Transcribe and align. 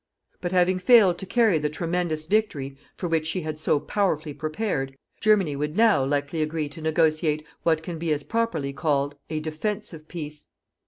But 0.41 0.51
having 0.51 0.79
failed 0.79 1.19
to 1.19 1.27
carry 1.27 1.59
the 1.59 1.69
tremendous 1.69 2.25
victory 2.25 2.75
for 2.97 3.07
which 3.07 3.27
she 3.27 3.41
had 3.41 3.59
so 3.59 3.79
powerfully 3.79 4.33
prepared, 4.33 4.97
Germany 5.19 5.55
would 5.55 5.77
NOW 5.77 6.03
likely 6.05 6.41
agree 6.41 6.69
to 6.69 6.81
negotiate 6.81 7.45
what 7.61 7.83
can 7.83 7.99
be 7.99 8.11
as 8.11 8.23
properly 8.23 8.73
called 8.73 9.13
a 9.29 9.39
"DEFENSIVE 9.39 10.07
PEACE." 10.07 10.47